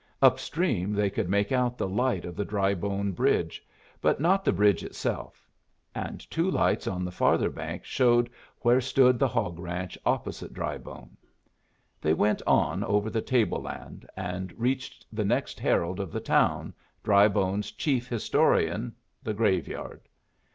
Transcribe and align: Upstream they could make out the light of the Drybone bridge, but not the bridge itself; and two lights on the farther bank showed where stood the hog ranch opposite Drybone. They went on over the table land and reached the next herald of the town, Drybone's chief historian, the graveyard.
Upstream 0.19 0.93
they 0.93 1.11
could 1.11 1.29
make 1.29 1.51
out 1.51 1.77
the 1.77 1.87
light 1.87 2.25
of 2.25 2.35
the 2.35 2.43
Drybone 2.43 3.11
bridge, 3.11 3.63
but 4.01 4.19
not 4.19 4.43
the 4.43 4.51
bridge 4.51 4.83
itself; 4.83 5.47
and 5.93 6.19
two 6.31 6.49
lights 6.49 6.87
on 6.87 7.05
the 7.05 7.11
farther 7.11 7.51
bank 7.51 7.85
showed 7.85 8.27
where 8.61 8.81
stood 8.81 9.19
the 9.19 9.27
hog 9.27 9.59
ranch 9.59 9.99
opposite 10.03 10.53
Drybone. 10.55 11.17
They 12.01 12.15
went 12.15 12.41
on 12.47 12.83
over 12.83 13.11
the 13.11 13.21
table 13.21 13.61
land 13.61 14.09
and 14.17 14.51
reached 14.59 15.05
the 15.13 15.23
next 15.23 15.59
herald 15.59 15.99
of 15.99 16.11
the 16.11 16.19
town, 16.19 16.73
Drybone's 17.03 17.71
chief 17.71 18.07
historian, 18.07 18.95
the 19.21 19.35
graveyard. 19.35 20.01